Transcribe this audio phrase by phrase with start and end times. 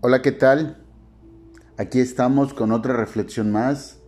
[0.00, 0.76] Hola, ¿qué tal?
[1.76, 3.98] Aquí estamos con otra reflexión más.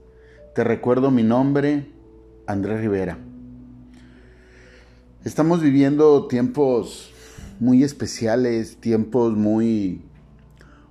[0.54, 1.90] Te recuerdo mi nombre,
[2.46, 3.18] Andrés Rivera.
[5.24, 7.10] Estamos viviendo tiempos
[7.58, 10.04] muy especiales, tiempos muy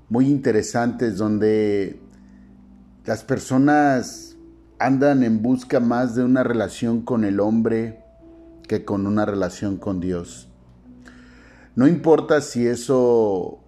[0.09, 2.01] muy interesantes donde
[3.05, 4.35] las personas
[4.79, 8.03] andan en busca más de una relación con el hombre
[8.67, 10.49] que con una relación con Dios.
[11.77, 13.58] No importa si eso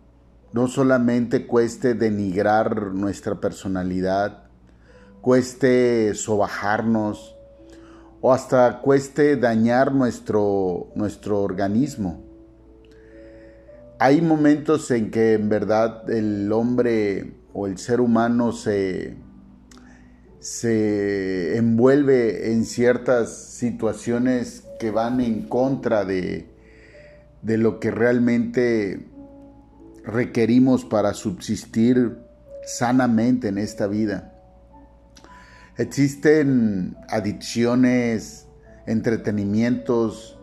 [0.54, 4.44] no solamente cueste denigrar nuestra personalidad,
[5.21, 7.35] cueste sobajarnos
[8.20, 12.23] o hasta cueste dañar nuestro, nuestro organismo.
[13.99, 19.16] Hay momentos en que en verdad el hombre o el ser humano se,
[20.39, 26.49] se envuelve en ciertas situaciones que van en contra de,
[27.44, 29.10] de lo que realmente
[30.03, 32.17] requerimos para subsistir
[32.65, 34.33] sanamente en esta vida.
[35.77, 38.47] Existen adicciones,
[38.85, 40.38] entretenimientos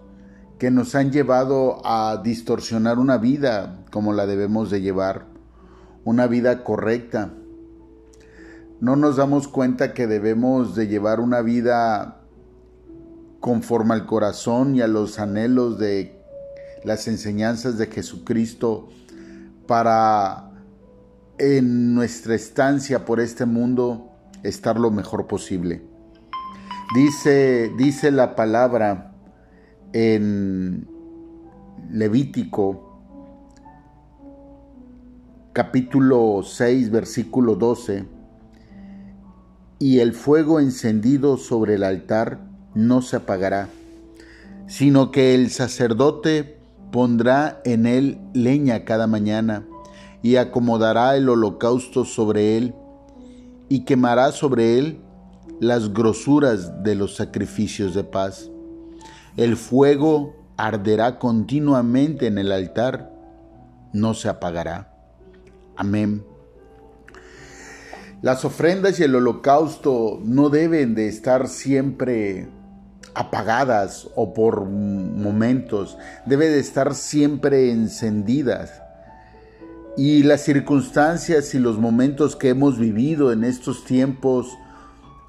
[0.58, 5.26] que nos han llevado a distorsionar una vida como la debemos de llevar,
[6.04, 7.32] una vida correcta.
[8.80, 12.22] No nos damos cuenta que debemos de llevar una vida
[13.40, 16.20] conforme al corazón y a los anhelos de
[16.84, 18.88] las enseñanzas de Jesucristo
[19.68, 20.50] para
[21.38, 24.10] en nuestra estancia por este mundo
[24.42, 25.82] estar lo mejor posible.
[26.96, 29.12] Dice, dice la palabra
[29.92, 30.88] en
[31.90, 32.88] Levítico
[35.52, 38.06] capítulo 6 versículo 12,
[39.80, 42.40] y el fuego encendido sobre el altar
[42.74, 43.68] no se apagará,
[44.66, 46.57] sino que el sacerdote
[46.90, 49.66] pondrá en él leña cada mañana,
[50.22, 52.74] y acomodará el holocausto sobre él,
[53.68, 55.00] y quemará sobre él
[55.60, 58.50] las grosuras de los sacrificios de paz.
[59.36, 63.12] El fuego arderá continuamente en el altar,
[63.92, 64.94] no se apagará.
[65.76, 66.24] Amén.
[68.20, 72.48] Las ofrendas y el holocausto no deben de estar siempre
[73.14, 78.82] apagadas o por momentos, debe de estar siempre encendidas.
[79.96, 84.46] Y las circunstancias y los momentos que hemos vivido en estos tiempos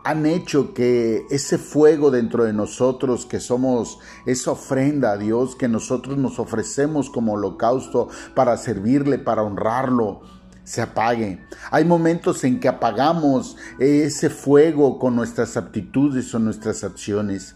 [0.04, 5.68] han hecho que ese fuego dentro de nosotros, que somos esa ofrenda a Dios, que
[5.68, 10.22] nosotros nos ofrecemos como holocausto para servirle, para honrarlo,
[10.64, 11.44] se apague.
[11.72, 17.56] Hay momentos en que apagamos ese fuego con nuestras aptitudes o nuestras acciones.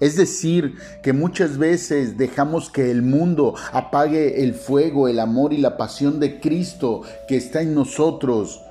[0.00, 5.58] Es decir, que muchas veces dejamos que el mundo apague el fuego, el amor y
[5.58, 8.62] la pasión de Cristo que está en nosotros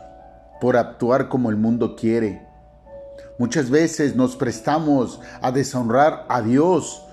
[0.62, 2.46] por actuar como el mundo quiere.
[3.38, 7.04] Muchas veces nos prestamos a deshonrar a Dios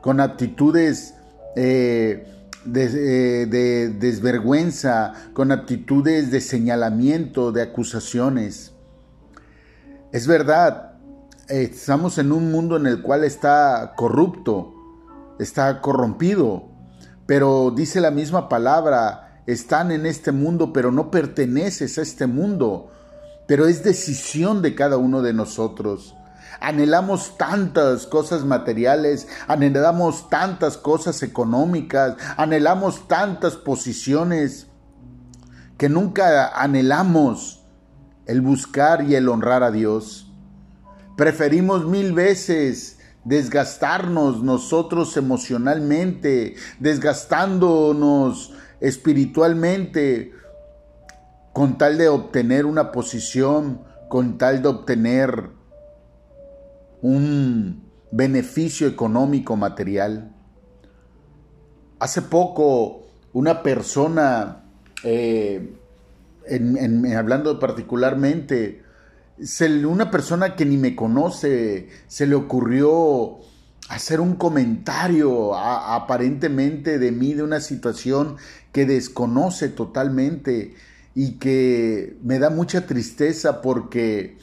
[0.00, 1.14] con actitudes
[1.56, 2.26] eh,
[2.64, 8.72] de, de desvergüenza, con actitudes de señalamiento, de acusaciones.
[10.12, 10.87] Es verdad,
[11.48, 14.74] estamos en un mundo en el cual está corrupto,
[15.38, 16.68] está corrompido,
[17.26, 22.90] pero dice la misma palabra, están en este mundo, pero no perteneces a este mundo,
[23.46, 26.14] pero es decisión de cada uno de nosotros.
[26.60, 34.66] Anhelamos tantas cosas materiales, anhelamos tantas cosas económicas, anhelamos tantas posiciones
[35.78, 37.62] que nunca anhelamos
[38.26, 40.27] el buscar y el honrar a Dios.
[41.18, 50.32] Preferimos mil veces desgastarnos nosotros emocionalmente, desgastándonos espiritualmente,
[51.52, 55.50] con tal de obtener una posición, con tal de obtener
[57.02, 60.36] un beneficio económico material.
[61.98, 64.66] Hace poco una persona,
[65.02, 65.74] eh,
[67.16, 68.86] hablando particularmente,
[69.86, 73.38] una persona que ni me conoce se le ocurrió
[73.88, 78.36] hacer un comentario aparentemente de mí, de una situación
[78.72, 80.74] que desconoce totalmente
[81.14, 84.36] y que me da mucha tristeza porque,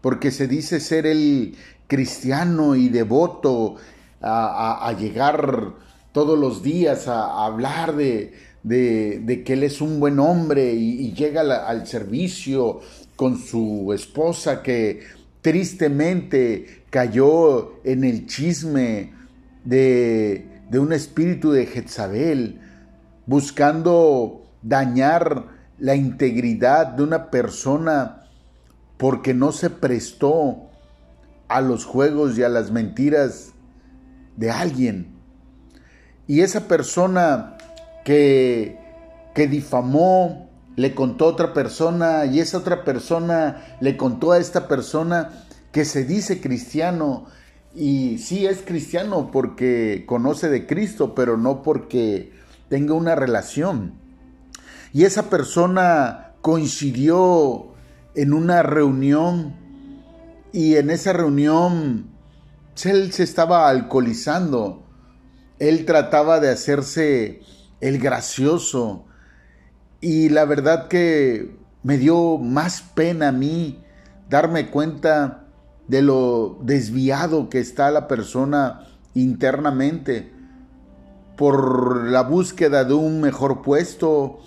[0.00, 1.56] porque se dice ser el
[1.86, 3.76] cristiano y devoto
[4.20, 5.74] a, llegar
[6.12, 11.42] todos los días a, hablar de, de, que él es un buen hombre y, llega
[11.66, 12.80] al servicio
[13.20, 15.00] con su esposa que
[15.42, 19.12] tristemente cayó en el chisme
[19.62, 22.62] de, un espíritu de Jezabel,
[23.26, 28.24] buscando dañar la integridad de una persona
[28.96, 30.70] porque no se prestó
[31.48, 33.52] a los juegos y a las mentiras
[34.38, 35.08] de alguien.
[36.26, 37.58] Y esa persona
[38.02, 38.78] que,
[39.34, 40.49] que difamó,
[40.80, 45.84] le contó a otra persona y esa otra persona le contó a esta persona que
[45.84, 47.26] se dice cristiano
[47.74, 52.32] y sí es cristiano porque conoce de Cristo, pero no porque
[52.70, 53.92] tenga una relación.
[54.94, 57.74] Y esa persona coincidió
[58.14, 59.54] en una reunión
[60.50, 62.10] y en esa reunión
[62.84, 64.82] él se estaba alcoholizando.
[65.58, 67.42] Él trataba de hacerse
[67.82, 69.04] el gracioso.
[70.00, 73.82] Y la verdad que me dio más pena a mí
[74.28, 75.44] darme cuenta
[75.88, 80.32] de lo desviado que está la persona internamente
[81.36, 84.40] por la búsqueda de un mejor puesto,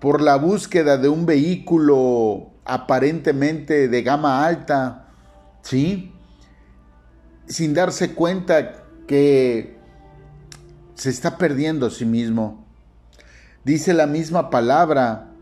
[0.00, 5.08] por la búsqueda de un vehículo aparentemente de gama alta,
[5.62, 6.12] ¿sí?
[7.46, 9.78] Sin darse cuenta que
[10.94, 12.65] se está perdiendo a sí mismo.
[13.66, 15.32] Dice la misma palabra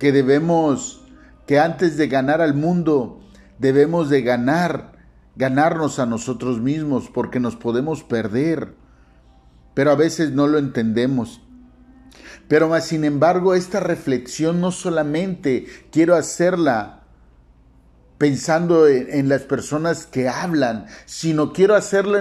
[0.00, 1.04] que debemos,
[1.46, 3.20] que antes de ganar al mundo,
[3.60, 4.98] debemos de ganar,
[5.36, 8.74] ganarnos a nosotros mismos, porque nos podemos perder.
[9.74, 11.40] Pero a veces no lo entendemos.
[12.48, 17.00] Pero más sin embargo, esta reflexión no solamente quiero hacerla
[18.20, 22.18] pensando en, las personas que hablan, sino quiero hacerlo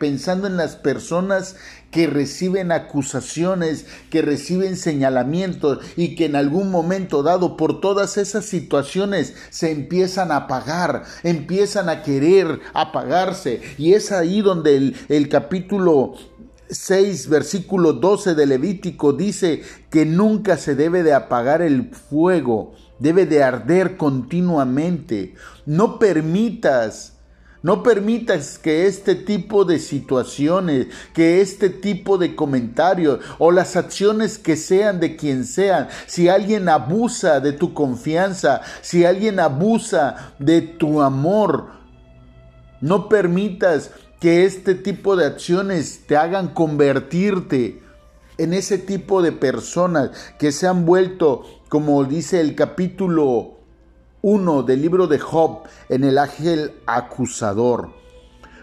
[0.00, 1.54] pensando en las personas
[1.90, 8.44] que reciben acusaciones, que reciben señalamientos y que en algún momento dado por todas esas
[8.44, 13.62] situaciones se empiezan a apagar, empiezan a querer apagarse.
[13.78, 16.14] Y es ahí donde el, capítulo
[16.68, 23.26] 6, versículo 12 de Levítico dice que nunca se debe de apagar el fuego, debe
[23.26, 25.34] de arder continuamente.
[25.64, 27.15] No permitas,
[27.66, 34.38] no permitas que este tipo de situaciones, que este tipo de comentarios o las acciones
[34.38, 40.62] que sean de quien sean, si alguien abusa de tu confianza, si alguien abusa de
[40.62, 41.70] tu amor,
[42.80, 43.90] no permitas
[44.20, 47.82] que este tipo de acciones te hagan convertirte
[48.38, 53.55] en ese tipo de personas que se han vuelto, como dice el capítulo
[54.28, 57.90] 1 del libro de Job, en el ángel acusador.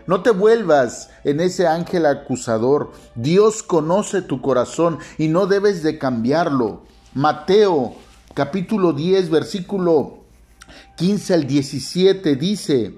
[0.07, 2.91] No te vuelvas en ese ángel acusador.
[3.15, 6.81] Dios conoce tu corazón y no debes de cambiarlo.
[7.13, 7.95] Mateo
[8.33, 10.25] capítulo 10 versículo
[10.97, 12.97] 15 al 17 dice,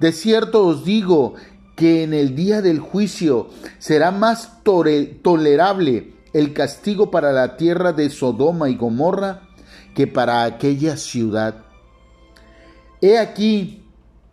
[0.00, 1.34] de cierto os digo
[1.76, 8.08] que en el día del juicio será más tolerable el castigo para la tierra de
[8.08, 9.42] Sodoma y Gomorra
[9.94, 11.64] que para aquella ciudad.
[13.04, 13.82] He aquí,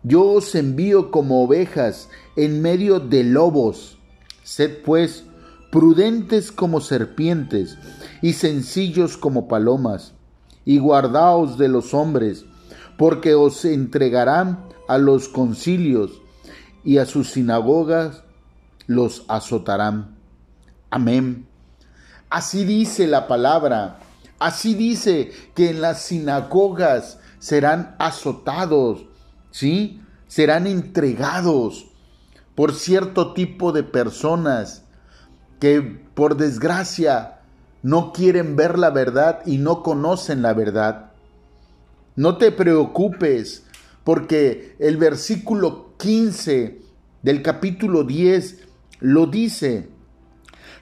[0.02, 3.98] yo os envío como ovejas en medio de lobos.
[4.44, 5.24] Sed pues
[5.70, 7.76] prudentes como serpientes
[8.22, 10.14] y sencillos como palomas,
[10.64, 12.46] y guardaos de los hombres,
[12.96, 16.22] porque os entregarán a los concilios
[16.82, 18.22] y a sus sinagogas
[18.86, 20.16] los azotarán.
[20.88, 21.46] Amén.
[22.30, 23.98] Así dice la palabra.
[24.38, 29.04] Así dice que en las sinagogas serán azotados,
[29.50, 30.00] ¿sí?
[30.28, 31.88] Serán entregados
[32.54, 34.84] por cierto tipo de personas
[35.58, 37.40] que por desgracia
[37.82, 41.10] no quieren ver la verdad y no conocen la verdad.
[42.14, 43.64] No te preocupes
[44.04, 46.80] porque el versículo 15
[47.22, 48.68] del capítulo 10
[49.00, 49.88] lo dice.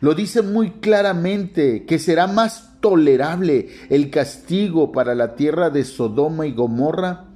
[0.01, 6.47] Lo dice muy claramente que será más tolerable el castigo para la tierra de Sodoma
[6.47, 7.27] y Gomorra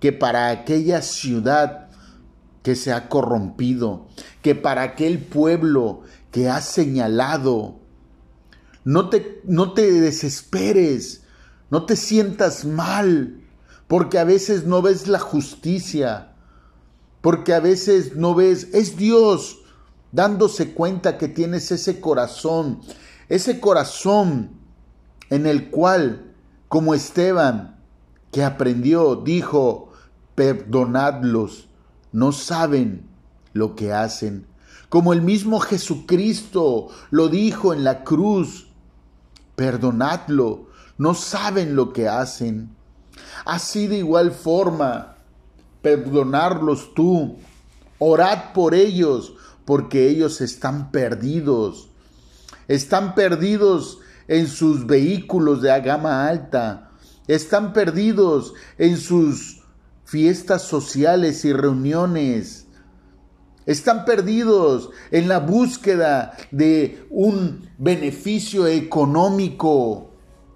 [0.00, 1.88] que para aquella ciudad
[2.62, 4.08] que se ha corrompido,
[4.42, 7.80] que para aquel pueblo que ha señalado.
[8.84, 11.22] No te, no te desesperes,
[11.70, 13.40] no te sientas mal,
[13.88, 16.34] porque a veces no ves la justicia,
[17.20, 19.60] porque a veces no ves, es Dios
[20.16, 22.80] dándose cuenta que tienes ese corazón,
[23.28, 24.52] ese corazón
[25.28, 26.32] en el cual,
[26.68, 27.78] como Esteban,
[28.32, 29.92] que aprendió, dijo,
[30.34, 31.68] perdonadlos,
[32.12, 33.06] no saben
[33.52, 34.46] lo que hacen.
[34.88, 38.68] Como el mismo Jesucristo lo dijo en la cruz,
[39.54, 42.74] perdonadlo, no saben lo que hacen.
[43.44, 45.16] Así de igual forma,
[45.82, 47.36] perdonarlos tú.
[47.98, 49.35] Orad por ellos,
[49.66, 51.90] porque ellos están perdidos.
[52.68, 56.90] Están perdidos en sus vehículos de gama alta,
[57.26, 59.62] están perdidos en sus
[60.04, 62.66] fiestas sociales y reuniones,
[63.66, 70.12] están perdidos en la búsqueda de un beneficio económico,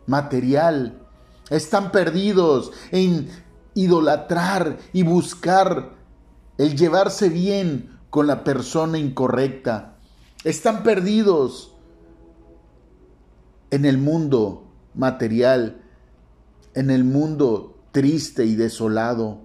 [0.06, 1.02] material.
[1.50, 3.28] Están perdidos en
[3.74, 5.96] idolatrar y buscar
[6.56, 9.96] el llevarse bien con la persona incorrecta.
[10.44, 11.74] Están perdidos
[13.70, 14.64] en el mundo
[14.94, 15.82] material,
[16.74, 19.42] en el mundo triste y desolado,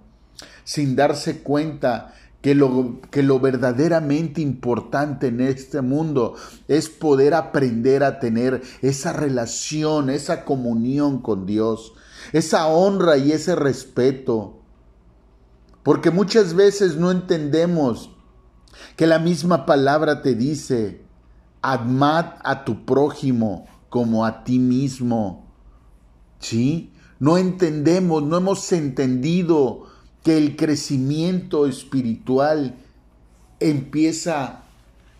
[0.63, 6.36] sin darse cuenta que lo, que lo verdaderamente importante en este mundo
[6.67, 11.93] es poder aprender a tener esa relación, esa comunión con Dios,
[12.34, 14.60] esa honra y ese respeto.
[15.81, 18.14] Porque muchas veces no entendemos
[18.96, 21.01] que la misma palabra te dice,
[21.62, 25.46] admad a tu prójimo como a ti mismo.
[26.39, 26.91] ¿Sí?
[27.20, 29.86] No entendemos, no hemos entendido
[30.24, 32.75] que el crecimiento espiritual
[33.60, 34.63] empieza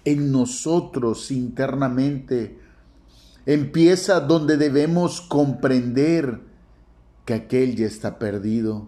[0.04, 2.60] en nosotros internamente.
[3.46, 6.42] Empieza donde debemos comprender
[7.26, 8.88] que aquel ya está perdido,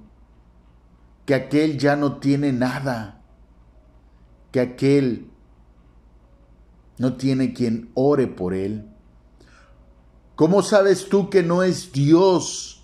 [1.26, 3.17] que aquel ya no tiene nada,
[4.58, 5.30] que aquel
[6.98, 8.88] no tiene quien ore por él.
[10.36, 12.84] ¿Cómo sabes tú que no es Dios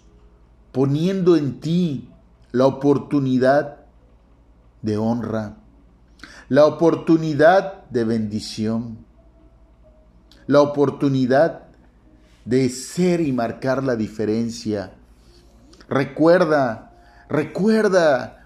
[0.72, 2.12] poniendo en ti
[2.52, 3.86] la oportunidad
[4.84, 5.58] de honra,
[6.48, 9.00] la oportunidad de bendición,
[10.46, 11.64] la oportunidad
[12.46, 14.94] de ser y marcar la diferencia.
[15.90, 16.94] Recuerda,
[17.30, 18.46] recuerda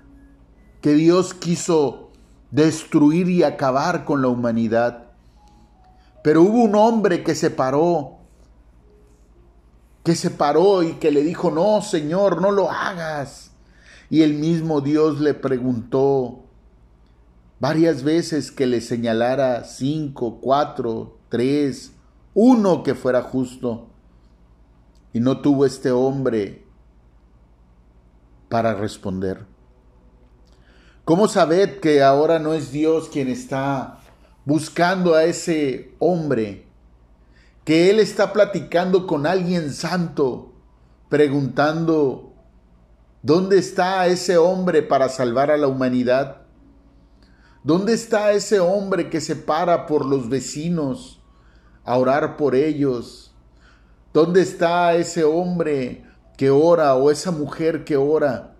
[0.80, 2.07] que Dios quiso
[2.52, 5.06] destruir y acabar con la humanidad.
[6.24, 8.18] Pero hubo un hombre que se paró,
[10.04, 13.52] que se paró y que le dijo, no, Señor, no lo hagas.
[14.10, 16.46] Y el mismo Dios le preguntó
[17.60, 21.92] varias veces que le señalara cinco, cuatro, tres,
[22.34, 23.88] uno que fuera justo.
[25.14, 26.66] Y no tuvo este hombre
[28.50, 29.46] para responder.
[31.08, 34.00] ¿Cómo sabed que ahora no es Dios quien está
[34.44, 36.68] buscando a ese hombre?
[37.64, 40.52] Que Él está platicando con alguien santo,
[41.08, 42.34] preguntando
[43.22, 46.42] ¿Dónde está ese hombre para salvar a la humanidad?
[47.64, 51.22] ¿Dónde está ese hombre que se para por los vecinos
[51.86, 53.34] a orar por ellos?
[54.12, 56.04] ¿Dónde está ese hombre
[56.36, 58.58] que ora o esa mujer que ora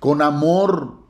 [0.00, 1.06] con amor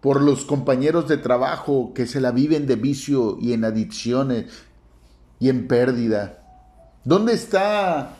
[0.00, 4.46] por los compañeros de trabajo que se la viven de vicio y en adicciones
[5.40, 6.38] y en pérdida?
[7.04, 8.16] ¿Dónde está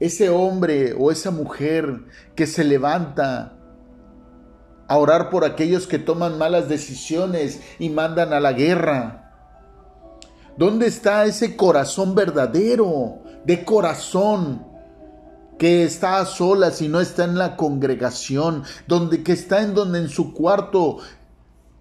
[0.00, 3.56] ese hombre o esa mujer que se levanta
[4.86, 9.20] a orar por aquellos que toman malas decisiones y mandan a la guerra?
[10.56, 14.73] ¿Dónde está ese corazón verdadero, de corazón,
[15.58, 20.00] que está a solas y no está en la congregación, donde que está en donde
[20.00, 20.98] en su cuarto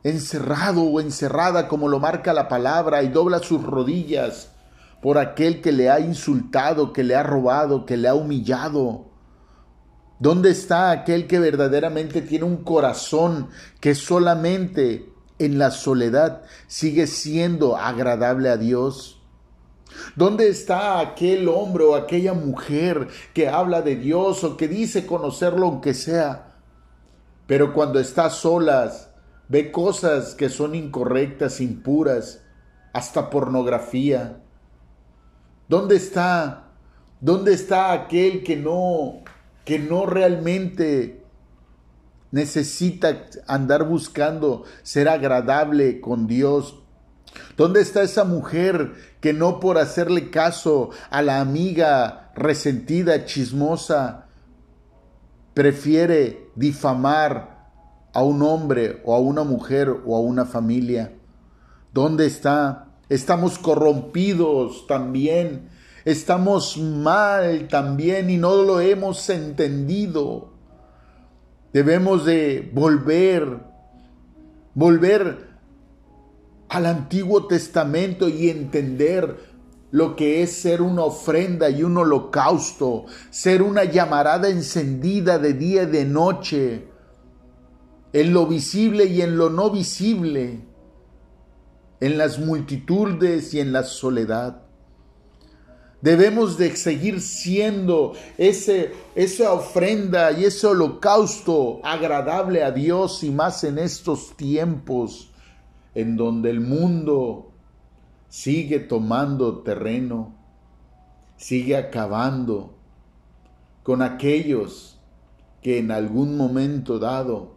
[0.03, 4.49] encerrado o encerrada como lo marca la palabra y dobla sus rodillas
[5.03, 9.11] por aquel que le ha insultado, que le ha robado, que le ha humillado?
[10.17, 13.49] ¿Dónde está aquel que verdaderamente tiene un corazón
[13.81, 19.21] que solamente en la soledad sigue siendo agradable a Dios?
[20.15, 25.67] ¿Dónde está aquel hombre o aquella mujer que habla de Dios o que dice conocerlo
[25.67, 26.55] aunque sea?
[27.47, 29.09] Pero cuando está solas,
[29.47, 32.41] ve cosas que son incorrectas, impuras,
[32.93, 34.43] hasta pornografía,
[35.73, 36.67] ¿Dónde está?
[37.21, 39.23] ¿Dónde está aquel que no
[39.65, 41.23] que no realmente
[42.31, 46.82] necesita andar buscando ser agradable con Dios?
[47.57, 54.27] ¿Dónde está esa mujer que no por hacerle caso a la amiga resentida, chismosa,
[55.53, 57.69] prefiere difamar
[58.13, 61.13] a un hombre o a una mujer o a una familia?
[61.93, 62.93] ¿Dónde está?
[63.13, 65.69] estamos corrompidos también,
[66.05, 70.53] estamos mal también y no lo hemos entendido.
[71.73, 73.59] Debemos de volver,
[74.73, 75.52] volver
[76.73, 79.53] al Antiguo Testamento y entender
[79.91, 85.83] lo que es ser una ofrenda y un holocausto, ser una llamarada encendida de día
[85.83, 86.87] y de noche,
[88.11, 90.61] en lo visible y en lo no visible
[91.99, 94.63] en las multitudes y en la soledad.
[96.01, 103.63] Debemos de seguir siendo ese, esa ofrenda y ese holocausto agradable a Dios y más
[103.63, 105.32] en estos tiempos
[105.95, 107.51] en donde el mundo
[108.29, 110.35] sigue tomando terreno,
[111.37, 112.75] sigue acabando
[113.83, 114.99] con aquellos
[115.61, 117.55] que en algún momento dado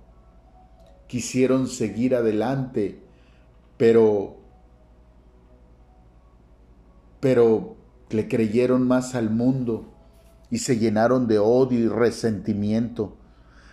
[1.07, 3.03] quisieron seguir adelante,
[3.77, 4.37] pero
[7.21, 7.77] pero
[8.11, 9.93] le creyeron más al mundo
[10.51, 13.17] y se llenaron de odio y resentimiento,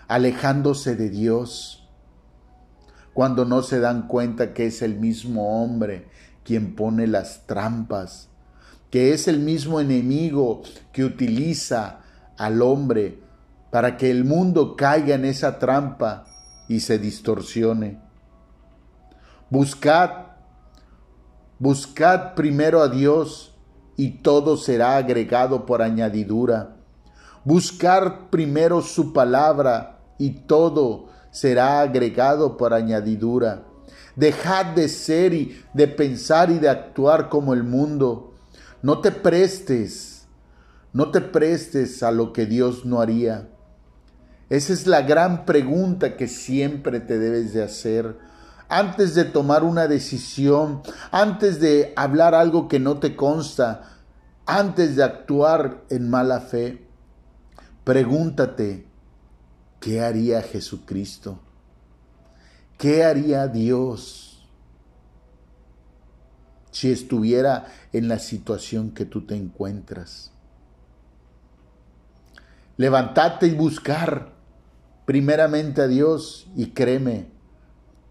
[0.07, 1.82] alejándose de Dios,
[3.13, 6.07] cuando no se dan cuenta que es el mismo hombre
[6.43, 8.29] quien pone las trampas,
[8.89, 11.99] que es el mismo enemigo que utiliza
[12.37, 13.19] al hombre
[13.71, 16.25] para que el mundo caiga en esa trampa
[16.67, 17.99] y se distorsione.
[19.49, 20.11] Buscad,
[21.59, 23.55] buscad primero a Dios
[23.95, 26.75] y todo será agregado por añadidura.
[27.45, 33.65] Buscar primero su palabra y todo será agregado por añadidura.
[34.15, 38.33] Dejad de ser y de pensar y de actuar como el mundo.
[38.81, 40.25] No te prestes,
[40.93, 43.49] no te prestes a lo que Dios no haría.
[44.49, 48.15] Esa es la gran pregunta que siempre te debes de hacer
[48.73, 53.99] antes de tomar una decisión, antes de hablar algo que no te consta,
[54.47, 56.87] antes de actuar en mala fe,
[57.83, 58.87] pregúntate,
[59.83, 61.39] ¿qué haría Jesucristo?
[62.77, 64.47] ¿Qué haría Dios
[66.71, 70.31] si estuviera en la situación que tú te encuentras?
[72.77, 74.31] Levantate y buscar
[75.05, 77.27] primeramente a Dios y créeme,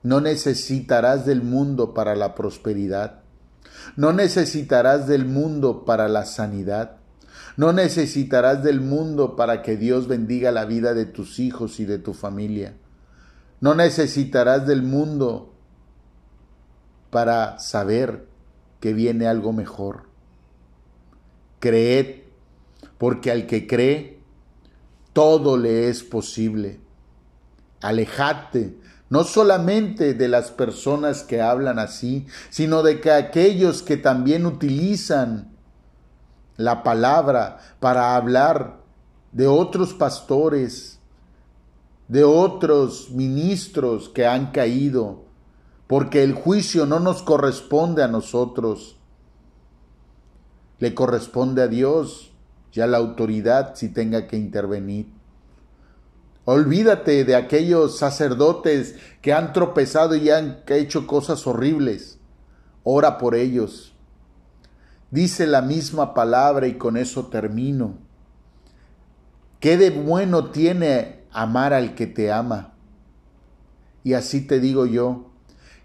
[0.02, 3.20] no necesitarás del mundo para la prosperidad.
[3.96, 6.96] No necesitarás del mundo para la sanidad.
[7.56, 11.98] No necesitarás del mundo para que Dios bendiga la vida de tus hijos y de
[11.98, 12.76] tu familia.
[13.60, 15.54] No necesitarás del mundo
[17.10, 18.26] para saber
[18.80, 20.04] que viene algo mejor.
[21.60, 22.22] Creed,
[22.98, 24.20] porque al que cree,
[25.12, 26.80] todo le es posible.
[27.80, 28.76] Alejate
[29.12, 35.51] no solamente de las personas que hablan así, sino de que aquellos que también utilizan
[36.64, 38.80] la palabra para hablar
[39.32, 40.98] de otros pastores,
[42.08, 45.24] de otros ministros que han caído,
[45.86, 48.96] porque el juicio no nos corresponde a nosotros,
[50.78, 52.32] le corresponde a Dios
[52.72, 55.12] y a la autoridad si tenga que intervenir.
[56.44, 62.18] Olvídate de aquellos sacerdotes que han tropezado y han hecho cosas horribles.
[62.82, 63.91] Ora por ellos.
[65.12, 67.94] Dice la misma palabra y con eso termino.
[69.60, 72.72] ¿Qué de bueno tiene amar al que te ama?
[74.02, 75.30] Y así te digo yo,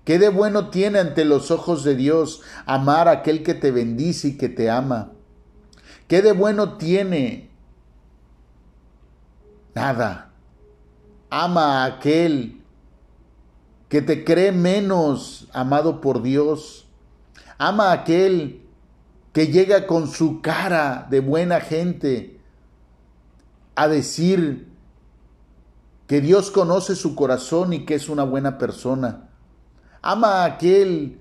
[0.03, 4.29] ¿qué de bueno tiene ante los ojos de Dios amar a aquel que te bendice
[4.29, 5.11] y que te ama?
[6.07, 7.51] ¿Qué de bueno tiene?
[9.75, 10.27] Nada
[11.29, 12.61] ama a aquel
[13.89, 16.87] que te cree menos amado por Dios.
[17.57, 18.66] Ama a aquel
[19.37, 22.39] que llega con su cara de buena gente
[23.75, 24.67] a decir
[26.07, 29.29] que Dios conoce su corazón y que es una buena persona.
[30.01, 31.19] Ama a aquel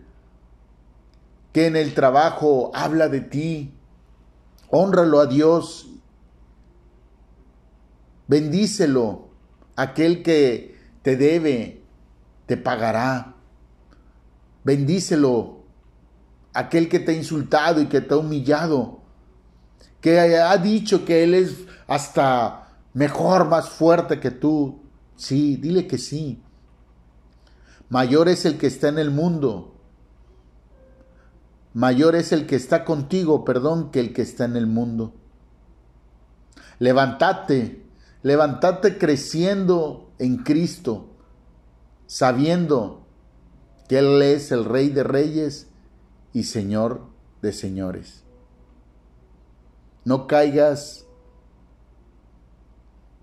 [1.53, 3.75] que en el trabajo habla de ti.
[4.71, 5.87] Honralo a Dios.
[8.29, 9.29] Bendícelo
[9.77, 11.83] Aquel que te debe,
[12.47, 13.35] te pagará.
[14.65, 15.56] Bendícelo.
[16.57, 19.01] Aquel que te ha insultado y que te ha humillado,
[20.01, 21.55] que ha dicho que Él es
[21.87, 24.81] hasta mejor, más fuerte que tú.
[25.17, 26.43] Sí, dile que sí.
[27.89, 29.75] Mayor es el que está en el mundo.
[31.75, 35.15] Mayor es el que está contigo, perdón, que el que está en el mundo.
[36.79, 37.87] Levántate
[38.27, 41.11] Levantate creciendo en Cristo,
[42.09, 43.07] sabiendo
[43.89, 45.69] que Él es el Rey de Reyes
[46.37, 47.01] y Señor
[47.41, 48.23] de Señores.
[50.05, 51.07] No caigas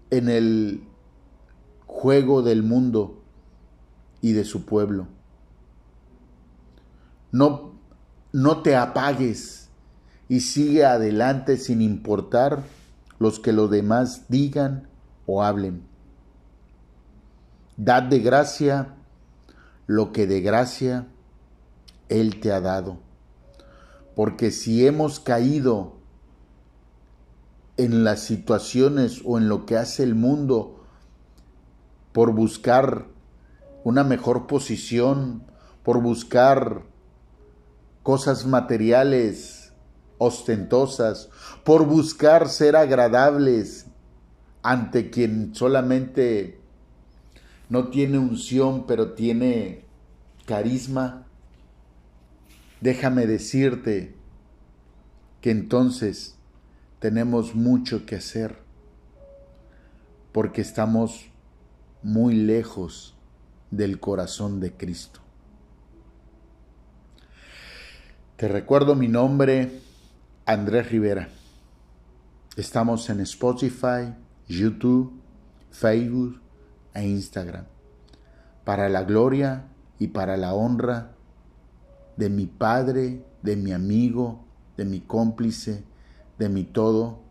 [0.10, 0.84] en el
[1.86, 3.22] juego del mundo
[4.20, 5.06] y de su pueblo.
[7.32, 7.74] No,
[8.32, 9.70] no te apagues
[10.28, 12.64] y sigue adelante sin importar
[13.20, 14.88] los que los demás digan
[15.28, 15.84] o hablen.
[17.78, 18.96] Dad de gracia
[19.86, 21.13] lo que de gracia
[22.10, 23.00] Él te ha dado.
[24.16, 25.98] Porque si hemos caído
[27.78, 30.84] en las situaciones o en lo que hace el mundo
[32.12, 33.08] por buscar
[33.84, 35.44] una mejor posición,
[35.84, 36.84] por buscar
[38.04, 39.74] cosas materiales
[40.18, 41.30] ostentosas,
[41.64, 43.88] por buscar ser agradables
[44.62, 46.62] ante quien solamente
[47.70, 49.86] no tiene unción, pero tiene
[50.46, 51.26] carisma,
[52.84, 54.14] déjame decirte
[55.40, 56.36] que entonces
[57.00, 58.58] tenemos mucho que hacer,
[60.34, 61.32] porque estamos
[62.02, 63.16] muy lejos
[63.72, 65.22] del corazón de Cristo.
[68.36, 69.80] Te recuerdo mi nombre,
[70.46, 71.30] Andrés Rivera.
[72.58, 74.14] Estamos en Spotify,
[74.50, 75.22] YouTube,
[75.72, 76.42] Facebook
[76.94, 77.64] e Instagram.
[78.66, 79.68] Para la gloria
[80.00, 81.13] y para la honra
[82.18, 84.46] de mi Padre, de mi amigo,
[84.78, 85.84] de mi cómplice,
[86.38, 87.22] de mi todo,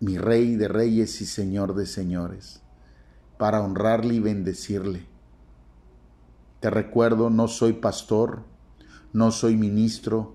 [0.00, 2.62] mi Rey de reyes y Señor de señores,
[3.36, 5.06] para honrarle y bendecirle.
[6.60, 8.44] Te recuerdo, no soy pastor,
[9.12, 10.34] no soy ministro,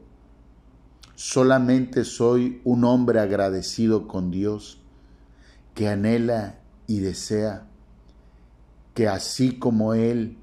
[1.15, 4.81] solamente soy un hombre agradecido con Dios
[5.73, 7.67] que anhela y desea
[8.93, 10.37] que así como Él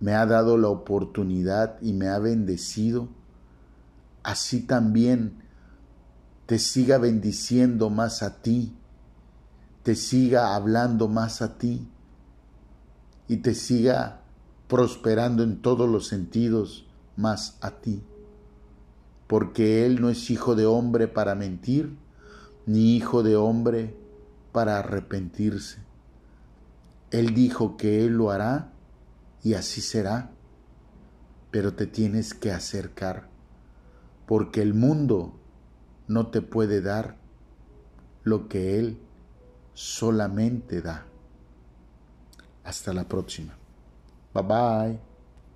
[0.00, 3.08] me ha dado la oportunidad y me ha bendecido,
[4.22, 5.42] así también
[6.46, 8.74] te siga bendiciendo más a ti,
[9.82, 11.88] te siga hablando más a ti
[13.28, 14.20] y te siga
[14.68, 18.02] prosperando en todos los sentidos más a ti.
[19.26, 21.96] Porque Él no es hijo de hombre para mentir,
[22.66, 23.96] ni hijo de hombre
[24.52, 25.78] para arrepentirse.
[27.10, 28.72] Él dijo que Él lo hará
[29.42, 30.30] y así será,
[31.50, 33.28] pero te tienes que acercar,
[34.26, 35.38] porque el mundo
[36.08, 37.16] no te puede dar
[38.24, 38.98] lo que Él
[39.74, 41.06] solamente da.
[42.64, 43.56] Hasta la próxima.
[44.34, 45.15] Bye bye.